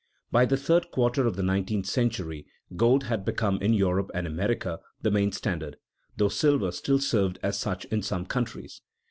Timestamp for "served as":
6.97-7.59